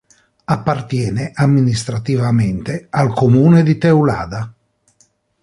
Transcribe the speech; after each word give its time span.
Appartiene 0.45 1.29
amministrativamente 1.31 2.87
al 2.89 3.13
comune 3.13 3.61
di 3.61 3.77
Teulada. 3.77 4.51